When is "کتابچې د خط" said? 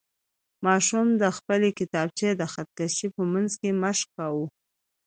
1.79-2.69